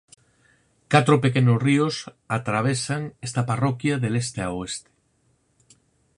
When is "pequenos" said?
1.25-1.59